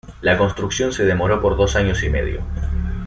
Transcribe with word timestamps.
La 0.21 0.35
construcción 0.35 0.91
se 0.91 1.03
demoró 1.05 1.39
por 1.43 1.55
dos 1.55 1.75
años 1.75 2.01
y 2.01 2.09
medio. 2.09 2.41